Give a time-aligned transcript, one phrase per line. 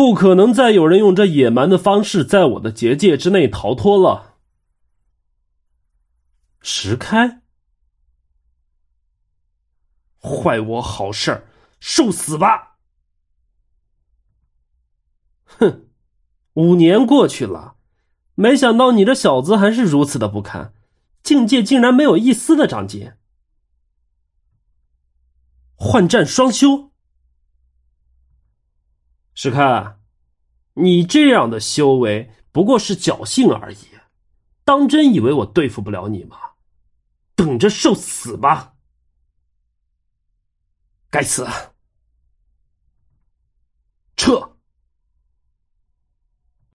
[0.00, 4.36] 不可能再有人用这野蛮的方式在我的结界之内逃脱了。
[6.62, 7.42] 石开，
[10.18, 11.44] 坏我好事儿，
[11.80, 12.78] 受死吧！
[15.44, 15.90] 哼，
[16.54, 17.74] 五年过去了，
[18.34, 20.72] 没想到你这小子还是如此的不堪，
[21.22, 23.12] 境界竟然没有一丝的长进。
[25.74, 26.89] 幻战双修，
[29.42, 29.96] 史开，
[30.74, 33.86] 你这样的修为不过是侥幸而已，
[34.66, 36.36] 当真以为我对付不了你吗？
[37.34, 38.74] 等着受死吧！
[41.08, 41.48] 该死，